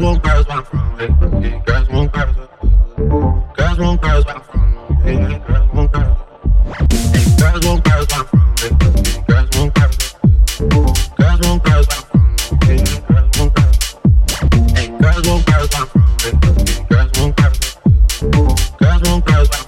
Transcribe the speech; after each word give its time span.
Girls 0.00 0.14
want 0.14 0.22
girls 0.22 0.46
where 0.48 0.56
I'm 0.56 0.64
from. 0.64 0.96
Yeah, 1.42 1.58
girls 1.66 1.88
want 1.90 2.10
girls. 2.12 2.36
Girls 3.54 3.78
want 3.78 4.00
girls 4.00 4.24
where 4.24 4.34
I'm 4.34 4.42
from. 4.42 4.96
Hey, 5.02 5.16
girls 5.46 5.68
want 5.74 5.92
girls 5.92 6.16
where 8.08 8.16
I'm 8.16 8.24
girls 9.26 9.50
want 9.58 9.60
girls. 9.74 9.86
Girls 11.18 11.40
where 11.40 11.50
I'm 11.50 11.60
from. 11.60 11.76
Yeah, 12.66 12.84
girls 13.10 13.38
want 13.38 13.52
girls. 13.54 13.78
Hey, 14.72 14.86
girls 14.88 15.24
want 15.28 15.44
girls 15.44 15.68
where 15.68 15.82
I'm 15.82 15.88
from. 15.90 16.04
Yeah, 16.24 16.32
girls 16.88 17.12
want 17.20 17.36
girls. 17.36 17.60
Girls 18.80 19.02
want 19.04 19.20
girls 19.26 19.48
where 19.50 19.60
I'm 19.60 19.66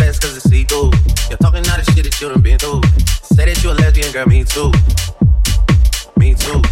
it's 0.00 0.18
see 0.48 0.64
through. 0.64 0.90
You're 1.28 1.36
talking 1.36 1.68
all 1.68 1.76
the 1.76 1.84
shit 1.94 2.04
that 2.04 2.18
you 2.18 2.30
done 2.30 2.40
been 2.40 2.56
through. 2.58 2.80
Say 3.22 3.44
that 3.44 3.62
you 3.62 3.72
a 3.72 3.74
lesbian, 3.74 4.10
girl, 4.10 4.24
me 4.26 4.42
too. 4.42 4.72
Me 6.16 6.32
too. 6.34 6.62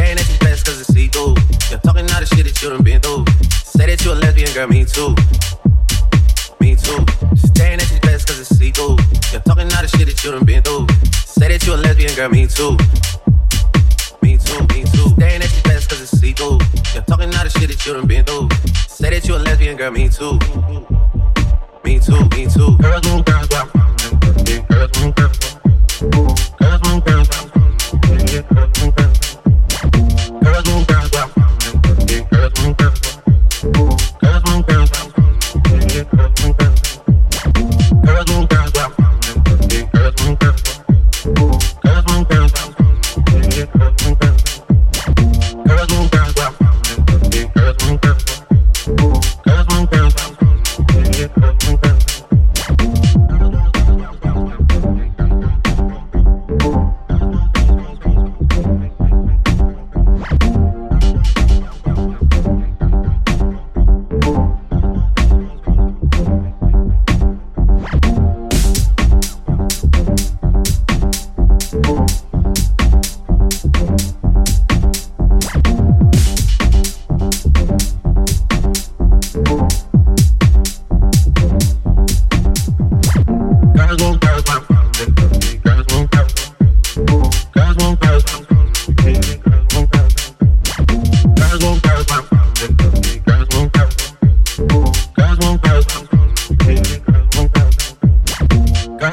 Staring 0.00 0.18
at 0.18 0.28
your 0.30 0.38
best 0.38 0.64
cause 0.64 0.80
it's 0.80 0.94
see 0.94 1.08
through. 1.08 1.34
You're 1.68 1.78
talking 1.80 2.08
all 2.08 2.20
the 2.20 2.26
shit 2.32 2.46
that 2.48 2.56
you 2.62 2.70
done 2.70 2.82
been 2.82 3.02
through. 3.02 3.26
Say 3.52 3.84
that 3.84 4.02
you 4.02 4.12
a 4.12 4.16
lesbian 4.16 4.48
girl, 4.54 4.66
me 4.66 4.86
too. 4.88 5.12
Me 6.56 6.72
too. 6.72 7.04
Staring 7.36 7.80
at 7.84 7.90
your 7.92 8.00
best 8.00 8.26
cause 8.26 8.40
it's 8.40 8.48
see 8.56 8.70
through. 8.72 8.96
You're 9.28 9.44
talking 9.44 9.68
all 9.68 9.82
the 9.84 9.92
shit 9.92 10.08
that 10.08 10.16
you 10.24 10.32
done 10.32 10.46
been 10.46 10.62
through. 10.62 10.88
Say 11.12 11.52
that 11.52 11.66
you 11.66 11.74
a 11.74 11.84
lesbian 11.84 12.14
girl, 12.16 12.30
me 12.32 12.48
too. 12.48 12.80
Me 14.24 14.40
too, 14.40 14.60
me 14.72 14.88
too. 14.88 15.12
Staring 15.20 15.44
at 15.44 15.52
your 15.52 15.64
best 15.68 15.90
cause 15.92 16.00
it's 16.00 16.16
see 16.16 16.32
through. 16.32 16.56
You're 16.96 17.04
talking 17.04 17.28
all 17.36 17.44
the 17.44 17.52
shit 17.52 17.68
that 17.68 17.84
you 17.84 17.92
done 17.92 18.08
been 18.08 18.24
through. 18.24 18.48
Say 18.88 19.10
that 19.12 19.28
you 19.28 19.36
a 19.36 19.40
lesbian 19.44 19.76
girl, 19.76 19.92
me 19.92 20.08
too. 20.08 20.40
Me 21.84 22.00
too, 22.00 22.24
me 22.32 22.48
too. 22.48 22.72
Girls 22.80 23.04
want 23.04 23.28
girls, 23.28 23.48
girls 23.52 23.68
girls. 23.68 24.48
Girls 24.64 24.96
girls, 25.12 26.59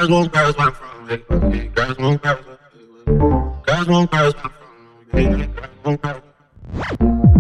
Guys 0.07 0.13
won't 0.13 0.31
pass 0.31 0.56
want 0.56 0.75
from. 0.78 1.07
Guys 1.75 1.97
won't 1.97 2.22
pass 2.22 2.38
want 2.45 2.56
from. 2.56 3.62
Guys 3.66 3.88
won't 3.88 4.09
pass 4.09 4.34
want 4.34 6.01
from. 6.01 6.22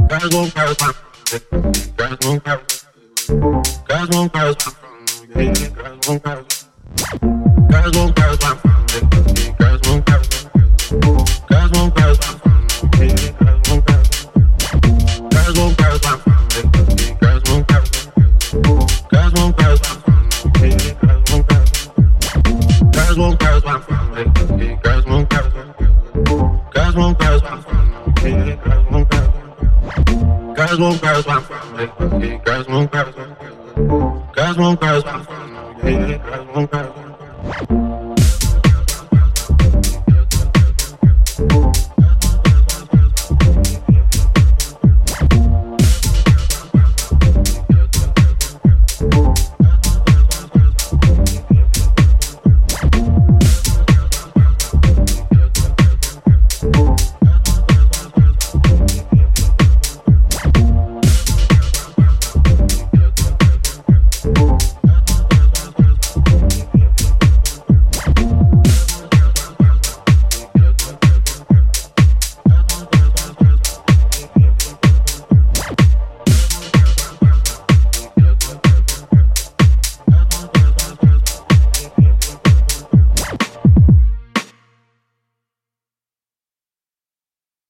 Guys 0.07 0.33
won't 0.33 0.53
pass 0.53 0.75
want 0.81 1.01
from. 1.01 1.31
Guys 1.95 2.17
won't 2.25 2.43
pass 2.43 2.43
want 2.43 2.43
from. 2.43 3.63
Guys 3.87 4.09
won't 4.09 4.33
pass 4.33 4.55
want 4.55 4.75
from 4.75 5.29
me. 5.33 5.53
Guys 5.53 6.07
won't 6.09 6.23
girls 6.23 6.43
want 6.43 6.43
from. 7.21 7.36
Guys 24.17 24.25
won't 24.25 25.29
cry, 25.29 25.47
guys 26.73 26.95
won't 26.95 27.19
cry, 27.19 27.37
guys 30.55 30.79
won't 30.79 30.99
cry, 30.99 31.21
guys 32.47 32.67
won't 32.67 32.91
cry, 32.91 33.11
guys 34.35 34.57
won't 34.57 34.81
cry, 34.81 35.01
guys 35.01 36.47
won't 36.55 36.71
cry, 36.71 38.16